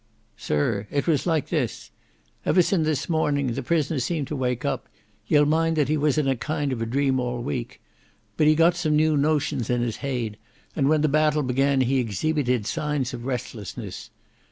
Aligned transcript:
"Sirr, 0.35 0.87
it 0.89 1.05
was 1.05 1.27
like 1.27 1.49
this. 1.49 1.91
Ever 2.43 2.63
sin' 2.63 2.81
this 2.81 3.07
mornin', 3.07 3.53
the 3.53 3.61
prisoner 3.61 3.99
seemed 3.99 4.25
to 4.29 4.35
wake 4.35 4.65
up. 4.65 4.89
Ye'll 5.27 5.45
mind 5.45 5.75
that 5.75 5.89
he 5.89 5.95
was 5.95 6.17
in 6.17 6.27
a 6.27 6.35
kind 6.35 6.71
of 6.73 6.89
dream 6.89 7.19
all 7.19 7.39
week. 7.43 7.79
But 8.35 8.47
he 8.47 8.55
got 8.55 8.75
some 8.75 8.95
new 8.95 9.15
notion 9.15 9.59
in 9.63 9.81
his 9.81 9.97
heid, 9.97 10.37
and 10.75 10.89
when 10.89 11.01
the 11.01 11.07
battle 11.07 11.43
began 11.43 11.81
he 11.81 12.03
exheebited 12.03 12.65
signs 12.65 13.13
of 13.13 13.25
restlessness. 13.25 14.09